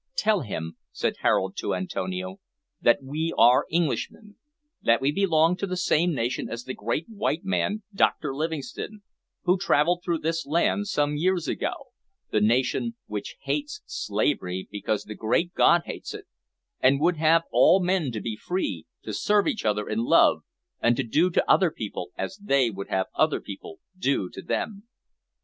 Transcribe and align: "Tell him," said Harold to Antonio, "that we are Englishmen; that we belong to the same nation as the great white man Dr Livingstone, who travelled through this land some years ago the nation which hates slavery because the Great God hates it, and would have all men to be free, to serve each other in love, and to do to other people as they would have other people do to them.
"Tell 0.15 0.39
him," 0.41 0.77
said 0.91 1.17
Harold 1.19 1.55
to 1.57 1.75
Antonio, 1.75 2.39
"that 2.81 3.03
we 3.03 3.35
are 3.37 3.67
Englishmen; 3.71 4.35
that 4.81 4.99
we 4.99 5.11
belong 5.11 5.55
to 5.57 5.67
the 5.67 5.77
same 5.77 6.11
nation 6.15 6.49
as 6.49 6.63
the 6.63 6.73
great 6.73 7.05
white 7.07 7.45
man 7.45 7.83
Dr 7.93 8.33
Livingstone, 8.35 9.03
who 9.43 9.59
travelled 9.59 10.01
through 10.03 10.17
this 10.17 10.43
land 10.47 10.87
some 10.87 11.17
years 11.17 11.47
ago 11.47 11.89
the 12.31 12.41
nation 12.41 12.95
which 13.05 13.35
hates 13.43 13.83
slavery 13.85 14.67
because 14.71 15.03
the 15.03 15.13
Great 15.13 15.53
God 15.53 15.83
hates 15.85 16.15
it, 16.15 16.25
and 16.79 16.99
would 16.99 17.17
have 17.17 17.43
all 17.51 17.79
men 17.79 18.11
to 18.13 18.21
be 18.21 18.35
free, 18.35 18.87
to 19.03 19.13
serve 19.13 19.45
each 19.45 19.65
other 19.65 19.87
in 19.87 19.99
love, 19.99 20.41
and 20.81 20.97
to 20.97 21.03
do 21.03 21.29
to 21.29 21.47
other 21.47 21.69
people 21.69 22.09
as 22.17 22.37
they 22.43 22.71
would 22.71 22.87
have 22.87 23.05
other 23.13 23.39
people 23.39 23.77
do 23.99 24.31
to 24.31 24.41
them. 24.41 24.81